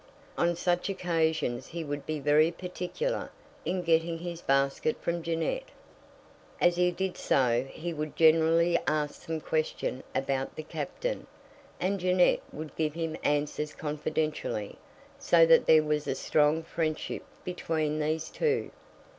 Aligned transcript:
On 0.35 0.55
such 0.55 0.89
occasions 0.89 1.67
he 1.67 1.83
would 1.83 2.07
be 2.07 2.19
very 2.19 2.49
particular 2.49 3.29
in 3.65 3.83
getting 3.83 4.17
his 4.17 4.41
basket 4.41 4.99
from 4.99 5.21
Jeannette. 5.21 5.69
As 6.59 6.75
he 6.75 6.89
did 6.89 7.17
so 7.17 7.67
he 7.69 7.93
would 7.93 8.15
generally 8.15 8.79
ask 8.87 9.21
some 9.21 9.39
question 9.39 10.01
about 10.15 10.55
the 10.55 10.63
Captain, 10.63 11.27
and 11.79 11.99
Jeannette 11.99 12.41
would 12.51 12.75
give 12.75 12.95
him 12.95 13.15
answers 13.21 13.75
confidentially, 13.75 14.75
so 15.19 15.45
that 15.45 15.67
there 15.67 15.83
was 15.83 16.07
a 16.07 16.15
strong 16.15 16.63
friendship 16.63 17.21
between 17.45 17.99
these 17.99 18.31
two. 18.31 18.71